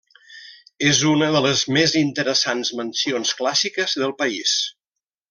[0.91, 4.57] És una de les més interessants mansions clàssiques del país.